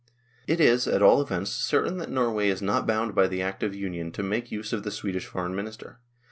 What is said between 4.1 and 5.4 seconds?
to make use of the Swedish